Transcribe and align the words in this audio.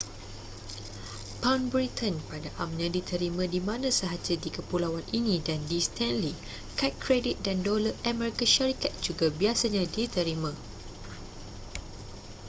pound 1.45 1.65
britain 1.73 2.15
pada 2.29 2.49
amnya 2.63 2.89
diterima 2.97 3.43
di 3.53 3.59
mana 3.69 3.89
sahaja 3.99 4.33
di 4.43 4.49
kepulauan 4.57 5.05
ini 5.19 5.35
dan 5.47 5.59
di 5.71 5.77
stanley 5.87 6.33
kad 6.79 6.93
kredit 7.03 7.37
dan 7.45 7.57
dolar 7.67 7.93
amerika 8.11 8.41
syarikat 8.55 8.93
juga 9.07 9.25
biasanya 9.41 9.83
diterima 9.95 10.51